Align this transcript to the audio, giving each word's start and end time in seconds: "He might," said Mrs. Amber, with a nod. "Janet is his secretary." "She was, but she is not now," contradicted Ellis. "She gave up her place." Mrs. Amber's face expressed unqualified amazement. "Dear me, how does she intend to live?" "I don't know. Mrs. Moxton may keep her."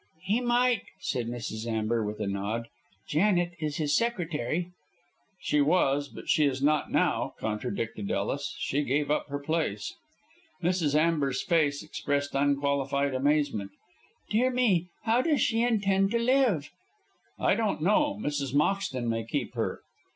"He 0.23 0.41
might," 0.41 0.81
said 0.99 1.27
Mrs. 1.27 1.67
Amber, 1.67 2.03
with 2.03 2.19
a 2.19 2.25
nod. 2.25 2.69
"Janet 3.07 3.51
is 3.59 3.77
his 3.77 3.95
secretary." 3.95 4.71
"She 5.39 5.61
was, 5.61 6.07
but 6.09 6.27
she 6.27 6.43
is 6.45 6.59
not 6.59 6.89
now," 6.91 7.35
contradicted 7.39 8.09
Ellis. 8.09 8.55
"She 8.57 8.81
gave 8.83 9.11
up 9.11 9.27
her 9.27 9.37
place." 9.37 9.93
Mrs. 10.63 10.95
Amber's 10.95 11.43
face 11.43 11.83
expressed 11.83 12.33
unqualified 12.33 13.13
amazement. 13.13 13.69
"Dear 14.31 14.49
me, 14.49 14.87
how 15.03 15.21
does 15.21 15.39
she 15.41 15.61
intend 15.61 16.09
to 16.13 16.17
live?" 16.17 16.71
"I 17.37 17.53
don't 17.53 17.83
know. 17.83 18.17
Mrs. 18.19 18.55
Moxton 18.55 19.07
may 19.07 19.23
keep 19.23 19.53
her." 19.53 19.81